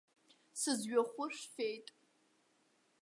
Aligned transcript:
Сызҩахәы 0.59 1.25
шәфеит! 1.35 1.87